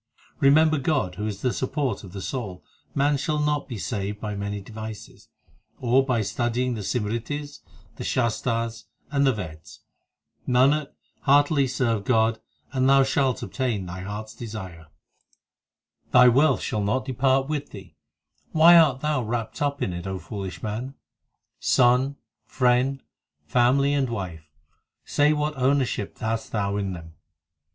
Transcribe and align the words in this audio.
Remember 0.39 0.79
God 0.79 1.13
who 1.13 1.27
is 1.27 1.43
the 1.43 1.53
support 1.53 2.03
of 2.03 2.11
the 2.11 2.23
soul 2.23 2.63
Man 2.95 3.17
shall 3.17 3.37
not 3.39 3.67
be 3.67 3.77
saved 3.77 4.19
by 4.19 4.33
many 4.33 4.59
devices, 4.59 5.29
Or 5.79 6.03
by 6.03 6.23
studying 6.23 6.73
the 6.73 6.81
Simritis, 6.81 7.59
the 7.97 8.03
Shastars, 8.03 8.85
and 9.11 9.27
the 9.27 9.31
Veds. 9.33 9.81
Nanak, 10.47 10.87
heartily 11.19 11.67
serve 11.67 12.03
God, 12.03 12.39
And 12.73 12.89
thou 12.89 13.03
shalt 13.03 13.43
obtain 13.43 13.85
thy 13.85 13.99
heart 14.01 14.25
s 14.29 14.33
desire. 14.33 14.87
5 16.11 16.11
Thy 16.13 16.27
wealth 16.29 16.61
shall 16.61 16.81
not 16.81 17.05
depart 17.05 17.47
with 17.47 17.69
thee; 17.69 17.95
Why 18.53 18.77
art 18.79 19.01
thou 19.01 19.21
wrapped 19.21 19.61
up 19.61 19.83
in 19.83 19.93
it, 19.93 20.07
O 20.07 20.17
foolish 20.17 20.63
man? 20.63 20.95
Son, 21.59 22.15
friend, 22.43 23.03
family, 23.45 23.93
and 23.93 24.09
wife 24.09 24.49
Say 25.05 25.31
what 25.31 25.55
ownership 25.57 26.17
hast 26.17 26.51
thou 26.53 26.77
in 26.77 26.93
them. 26.93 27.13